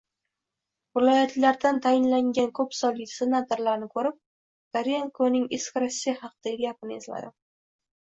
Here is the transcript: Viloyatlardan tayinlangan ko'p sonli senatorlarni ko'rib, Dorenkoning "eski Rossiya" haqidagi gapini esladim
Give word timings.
Viloyatlardan 0.95 1.81
tayinlangan 1.87 2.49
ko'p 2.61 2.73
sonli 2.79 3.07
senatorlarni 3.13 3.93
ko'rib, 3.99 4.19
Dorenkoning 4.81 5.49
"eski 5.61 5.87
Rossiya" 5.89 6.19
haqidagi 6.27 6.69
gapini 6.69 7.03
esladim 7.03 7.43